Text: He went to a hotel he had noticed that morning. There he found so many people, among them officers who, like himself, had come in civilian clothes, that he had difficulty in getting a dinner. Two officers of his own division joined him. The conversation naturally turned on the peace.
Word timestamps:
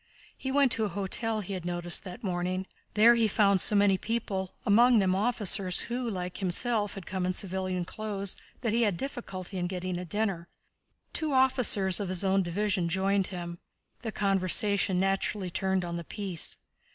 He 0.35 0.51
went 0.51 0.71
to 0.71 0.83
a 0.83 0.87
hotel 0.89 1.41
he 1.41 1.53
had 1.53 1.63
noticed 1.63 2.03
that 2.05 2.23
morning. 2.23 2.65
There 2.95 3.13
he 3.13 3.27
found 3.27 3.61
so 3.61 3.75
many 3.75 3.99
people, 3.99 4.55
among 4.65 4.97
them 4.97 5.13
officers 5.13 5.81
who, 5.81 6.09
like 6.09 6.37
himself, 6.37 6.95
had 6.95 7.05
come 7.05 7.23
in 7.23 7.33
civilian 7.35 7.85
clothes, 7.85 8.35
that 8.61 8.73
he 8.73 8.81
had 8.81 8.97
difficulty 8.97 9.59
in 9.59 9.67
getting 9.67 9.99
a 9.99 10.03
dinner. 10.05 10.47
Two 11.13 11.33
officers 11.33 11.99
of 11.99 12.09
his 12.09 12.23
own 12.23 12.41
division 12.41 12.89
joined 12.89 13.27
him. 13.27 13.59
The 14.01 14.11
conversation 14.11 14.99
naturally 14.99 15.51
turned 15.51 15.85
on 15.85 15.97
the 15.97 16.03
peace. 16.03 16.57